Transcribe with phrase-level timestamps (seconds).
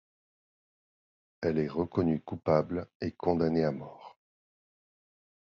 [1.43, 4.17] Elle est reconnue coupable et condamnée à mort.